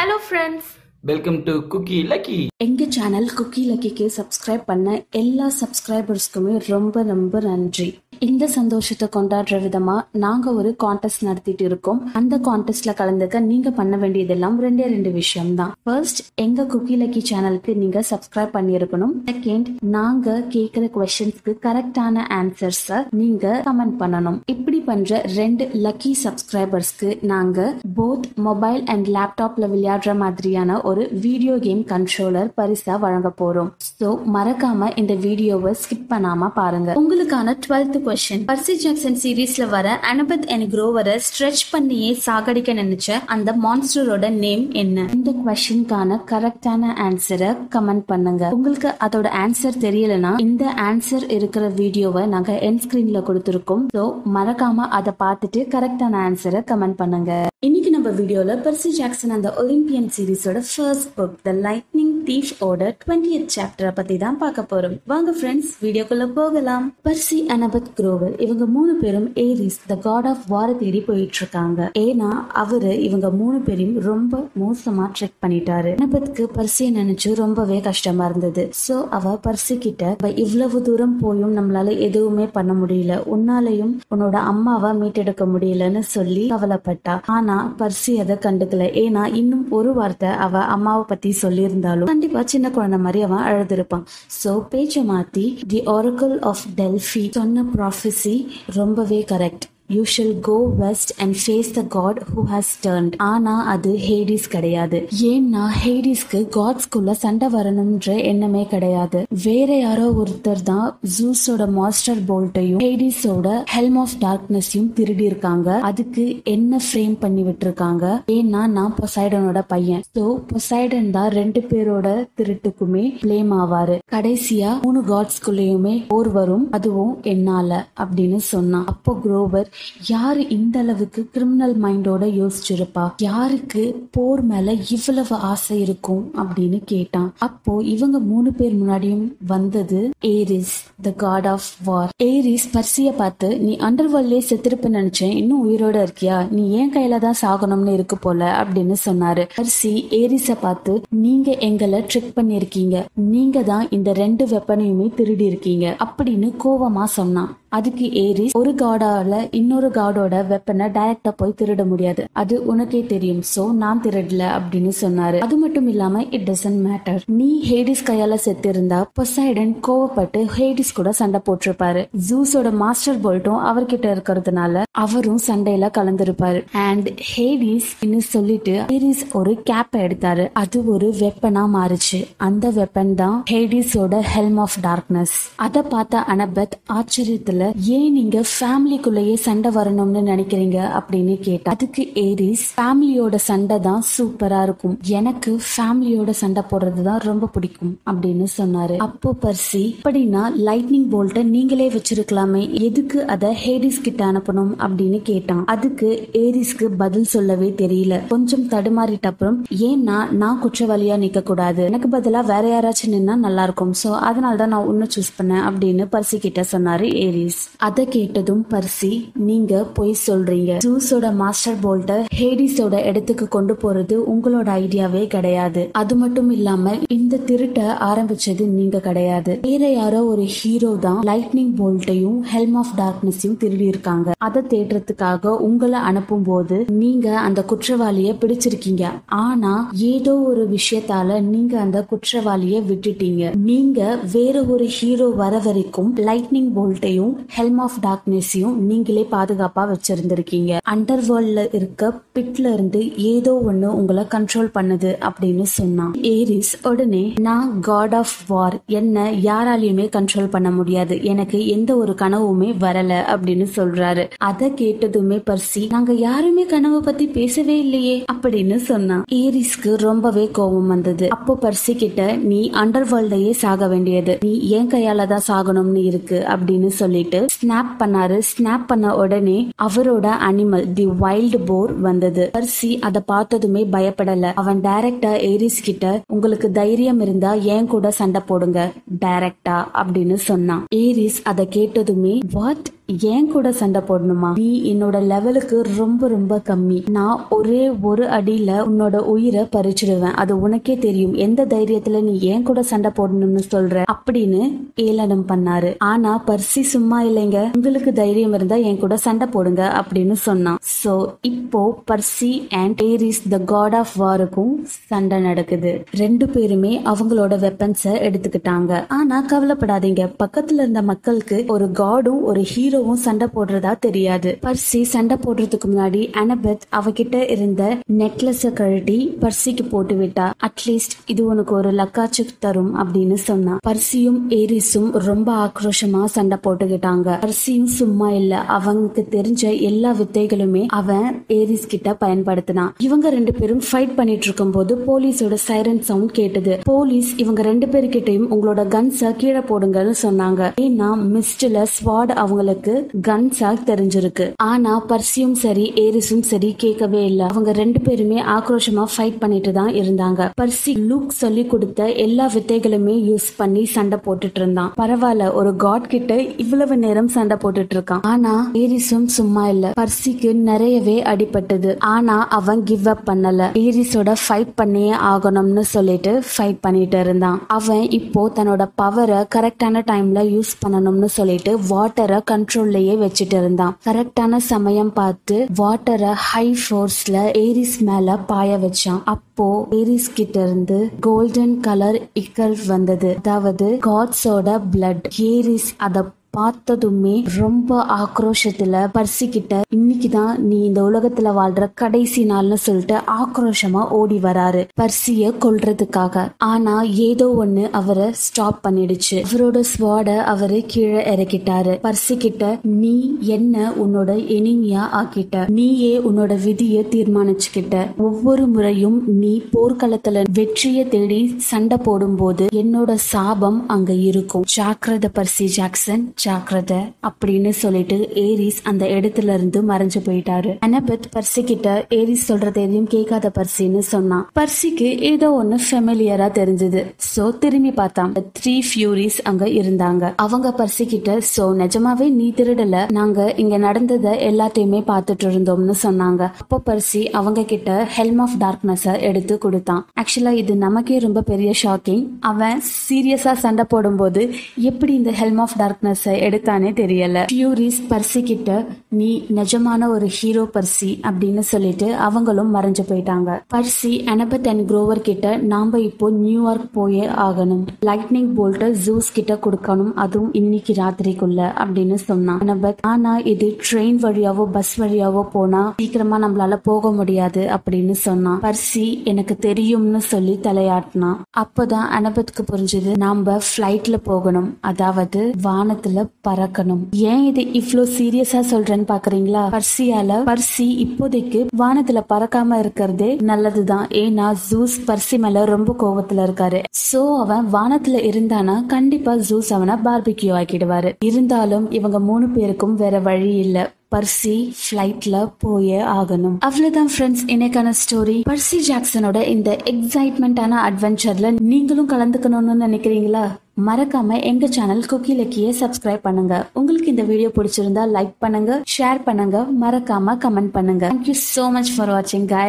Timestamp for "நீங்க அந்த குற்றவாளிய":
237.02-238.30, 241.40-242.76